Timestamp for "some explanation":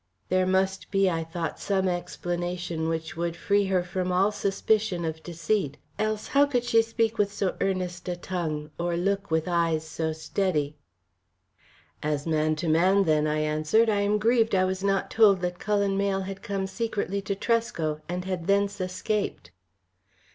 1.59-2.89